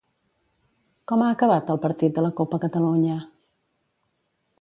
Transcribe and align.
Com 1.11 1.23
ha 1.25 1.27
acabat 1.33 1.69
el 1.73 1.79
partit 1.83 2.15
de 2.15 2.23
la 2.27 2.31
copa 2.39 2.59
Catalunya? 2.65 3.19